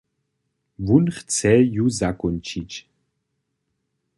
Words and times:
Wón 0.85 1.05
chce 1.17 1.53
ju 1.73 1.85
zakónčić. 1.99 2.71